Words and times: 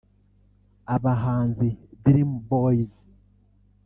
Abahanzi 0.95 1.67
Dream 2.03 2.31
Boys 2.49 2.91